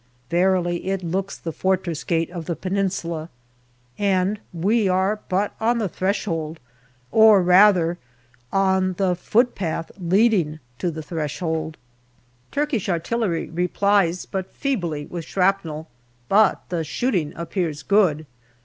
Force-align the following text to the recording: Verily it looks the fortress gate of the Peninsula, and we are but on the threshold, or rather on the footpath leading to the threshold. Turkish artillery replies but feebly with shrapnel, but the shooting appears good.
Verily 0.31 0.87
it 0.87 1.03
looks 1.03 1.37
the 1.37 1.51
fortress 1.51 2.03
gate 2.03 2.31
of 2.31 2.45
the 2.45 2.55
Peninsula, 2.55 3.29
and 3.99 4.39
we 4.51 4.87
are 4.89 5.19
but 5.29 5.53
on 5.59 5.77
the 5.77 5.87
threshold, 5.87 6.59
or 7.11 7.43
rather 7.43 7.99
on 8.51 8.93
the 8.93 9.15
footpath 9.15 9.91
leading 9.99 10.59
to 10.79 10.89
the 10.89 11.03
threshold. 11.03 11.77
Turkish 12.51 12.89
artillery 12.89 13.51
replies 13.51 14.25
but 14.25 14.51
feebly 14.51 15.05
with 15.05 15.23
shrapnel, 15.23 15.87
but 16.27 16.67
the 16.69 16.83
shooting 16.83 17.31
appears 17.35 17.83
good. 17.83 18.25